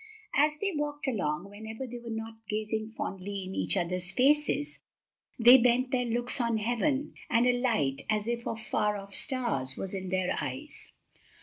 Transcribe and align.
As 0.35 0.57
they 0.57 0.71
walked 0.75 1.07
along, 1.07 1.51
whenever 1.51 1.85
they 1.85 1.99
were 1.99 2.09
not 2.09 2.39
gazing 2.49 2.87
fondly 2.87 3.43
in 3.43 3.53
each 3.53 3.77
other's 3.77 4.11
faces 4.11 4.79
they 5.37 5.59
bent 5.59 5.91
their 5.91 6.05
looks 6.05 6.41
on 6.41 6.57
heaven, 6.57 7.13
and 7.29 7.45
a 7.45 7.53
light, 7.53 8.01
as 8.09 8.27
if 8.27 8.47
of 8.47 8.59
far 8.59 8.97
off 8.97 9.13
stars, 9.13 9.77
was 9.77 9.93
in 9.93 10.09
their 10.09 10.35
eyes. 10.41 10.91